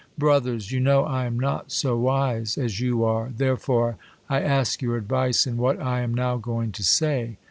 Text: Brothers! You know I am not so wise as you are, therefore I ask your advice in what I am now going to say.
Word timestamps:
Brothers! 0.17 0.71
You 0.71 0.79
know 0.79 1.03
I 1.03 1.25
am 1.27 1.39
not 1.39 1.71
so 1.71 1.95
wise 1.95 2.57
as 2.57 2.79
you 2.79 3.03
are, 3.03 3.29
therefore 3.29 3.97
I 4.29 4.41
ask 4.41 4.81
your 4.81 4.97
advice 4.97 5.45
in 5.45 5.57
what 5.57 5.79
I 5.79 6.01
am 6.01 6.11
now 6.15 6.37
going 6.37 6.71
to 6.71 6.81
say. 6.83 7.37